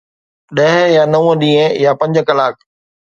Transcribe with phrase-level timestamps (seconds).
[0.55, 2.55] ڏهه يا نو ڏينهن يا پنج ڪلاڪ؟